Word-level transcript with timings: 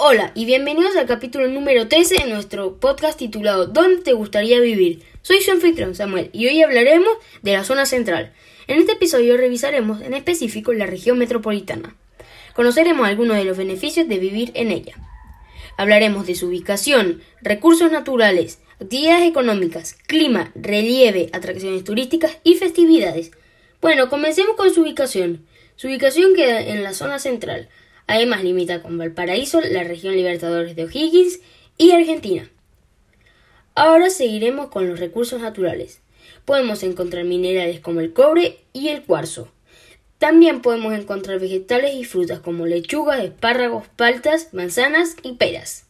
Hola 0.00 0.30
y 0.36 0.44
bienvenidos 0.44 0.94
al 0.94 1.06
capítulo 1.06 1.48
número 1.48 1.88
13 1.88 2.22
de 2.22 2.30
nuestro 2.32 2.76
podcast 2.76 3.18
titulado 3.18 3.66
¿Dónde 3.66 4.00
te 4.02 4.12
gustaría 4.12 4.60
vivir? 4.60 5.02
Soy 5.22 5.40
su 5.40 5.50
anfitrión 5.50 5.96
Samuel 5.96 6.30
y 6.32 6.46
hoy 6.46 6.62
hablaremos 6.62 7.10
de 7.42 7.54
la 7.54 7.64
zona 7.64 7.84
central. 7.84 8.32
En 8.68 8.78
este 8.78 8.92
episodio 8.92 9.36
revisaremos 9.36 10.00
en 10.00 10.14
específico 10.14 10.72
la 10.72 10.86
región 10.86 11.18
metropolitana. 11.18 11.96
Conoceremos 12.54 13.08
algunos 13.08 13.38
de 13.38 13.44
los 13.44 13.58
beneficios 13.58 14.06
de 14.06 14.20
vivir 14.20 14.52
en 14.54 14.70
ella. 14.70 14.94
Hablaremos 15.76 16.28
de 16.28 16.36
su 16.36 16.46
ubicación, 16.46 17.20
recursos 17.42 17.90
naturales, 17.90 18.60
actividades 18.80 19.28
económicas, 19.28 19.94
clima, 20.06 20.52
relieve, 20.54 21.28
atracciones 21.32 21.82
turísticas 21.82 22.38
y 22.44 22.54
festividades. 22.54 23.32
Bueno, 23.80 24.08
comencemos 24.08 24.54
con 24.54 24.72
su 24.72 24.82
ubicación. 24.82 25.44
Su 25.74 25.88
ubicación 25.88 26.36
queda 26.36 26.60
en 26.60 26.84
la 26.84 26.94
zona 26.94 27.18
central, 27.18 27.68
Además 28.08 28.42
limita 28.42 28.82
con 28.82 28.96
Valparaíso, 28.96 29.60
la 29.60 29.84
región 29.84 30.16
Libertadores 30.16 30.74
de 30.74 30.84
O'Higgins 30.84 31.40
y 31.76 31.90
Argentina. 31.90 32.50
Ahora 33.74 34.08
seguiremos 34.08 34.68
con 34.68 34.88
los 34.88 34.98
recursos 34.98 35.42
naturales. 35.42 36.00
Podemos 36.46 36.82
encontrar 36.82 37.24
minerales 37.24 37.80
como 37.80 38.00
el 38.00 38.14
cobre 38.14 38.60
y 38.72 38.88
el 38.88 39.02
cuarzo. 39.02 39.52
También 40.16 40.62
podemos 40.62 40.94
encontrar 40.94 41.38
vegetales 41.38 41.94
y 41.94 42.04
frutas 42.04 42.40
como 42.40 42.64
lechugas, 42.64 43.22
espárragos, 43.22 43.86
paltas, 43.94 44.54
manzanas 44.54 45.14
y 45.22 45.34
peras. 45.34 45.84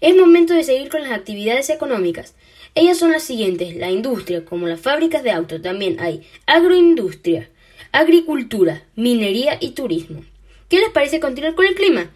Es 0.00 0.16
momento 0.16 0.54
de 0.54 0.64
seguir 0.64 0.88
con 0.88 1.02
las 1.02 1.12
actividades 1.12 1.70
económicas. 1.70 2.34
Ellas 2.74 2.98
son 2.98 3.12
las 3.12 3.22
siguientes, 3.22 3.76
la 3.76 3.90
industria, 3.90 4.44
como 4.44 4.66
las 4.66 4.80
fábricas 4.80 5.22
de 5.22 5.30
autos, 5.30 5.62
también 5.62 6.00
hay 6.00 6.26
agroindustria, 6.46 7.48
agricultura, 7.92 8.82
minería 8.96 9.56
y 9.60 9.70
turismo. 9.70 10.24
¿Qué 10.68 10.80
les 10.80 10.90
parece 10.90 11.18
continuar 11.18 11.54
con 11.54 11.64
el 11.64 11.74
clima? 11.74 12.10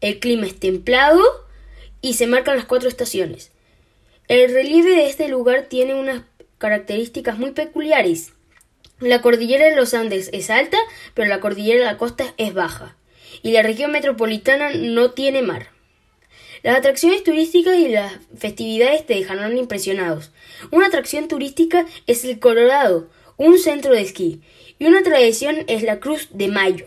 El 0.00 0.18
clima 0.18 0.46
es 0.46 0.58
templado 0.58 1.22
y 2.00 2.14
se 2.14 2.26
marcan 2.26 2.56
las 2.56 2.64
cuatro 2.64 2.88
estaciones. 2.88 3.52
El 4.26 4.52
relieve 4.52 4.96
de 4.96 5.06
este 5.06 5.28
lugar 5.28 5.66
tiene 5.68 5.94
unas 5.94 6.22
características 6.58 7.38
muy 7.38 7.52
peculiares. 7.52 8.32
La 8.98 9.22
cordillera 9.22 9.66
de 9.66 9.76
los 9.76 9.94
Andes 9.94 10.28
es 10.32 10.50
alta, 10.50 10.78
pero 11.14 11.28
la 11.28 11.38
cordillera 11.38 11.78
de 11.78 11.84
la 11.84 11.96
costa 11.96 12.34
es 12.36 12.52
baja. 12.52 12.96
Y 13.42 13.52
la 13.52 13.62
región 13.62 13.92
metropolitana 13.92 14.70
no 14.74 15.12
tiene 15.12 15.42
mar. 15.42 15.68
Las 16.64 16.78
atracciones 16.78 17.22
turísticas 17.22 17.76
y 17.76 17.88
las 17.88 18.12
festividades 18.36 19.06
te 19.06 19.14
dejarán 19.14 19.56
impresionados. 19.56 20.32
Una 20.72 20.86
atracción 20.86 21.28
turística 21.28 21.86
es 22.08 22.24
el 22.24 22.40
Colorado, 22.40 23.08
un 23.36 23.58
centro 23.58 23.92
de 23.94 24.00
esquí, 24.00 24.40
y 24.80 24.86
una 24.86 25.02
tradición 25.02 25.64
es 25.68 25.82
la 25.82 26.00
Cruz 26.00 26.28
de 26.32 26.48
Mayo. 26.48 26.86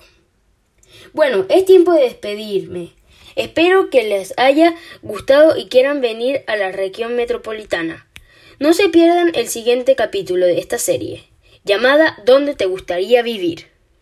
Bueno, 1.14 1.46
es 1.50 1.66
tiempo 1.66 1.94
de 1.94 2.04
despedirme. 2.04 2.92
Espero 3.36 3.90
que 3.90 4.04
les 4.04 4.34
haya 4.38 4.76
gustado 5.02 5.58
y 5.58 5.68
quieran 5.68 6.02
venir 6.02 6.44
a 6.48 6.56
la 6.56 6.72
región 6.72 7.16
metropolitana. 7.16 8.08
No 8.60 8.74
se 8.74 8.90
pierdan 8.90 9.32
el 9.36 9.48
siguiente 9.48 9.96
capítulo 9.96 10.46
de 10.48 10.58
esta 10.60 10.80
serie, 10.80 11.24
llamada 11.64 12.18
¿Dónde 12.26 12.56
te 12.56 12.66
gustaría 12.66 13.22
vivir? 13.22 13.68